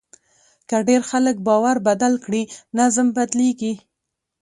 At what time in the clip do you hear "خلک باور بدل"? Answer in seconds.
1.11-2.13